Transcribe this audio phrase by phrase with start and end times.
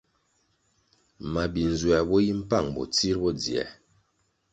[1.33, 3.69] Mabi-nzuer bo yi mpang bo tsir bo dzier.